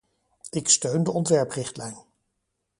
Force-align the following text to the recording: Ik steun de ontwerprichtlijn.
Ik 0.49 0.69
steun 0.69 1.03
de 1.03 1.11
ontwerprichtlijn. 1.11 2.05